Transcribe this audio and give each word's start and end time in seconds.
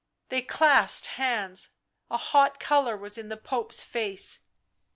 They 0.29 0.41
clasped 0.41 1.05
hands, 1.21 1.69
a 2.09 2.17
hot 2.17 2.59
colour 2.59 2.97
was 2.97 3.19
in 3.19 3.27
the 3.29 3.37
Pope's 3.37 3.83
face. 3.83 4.39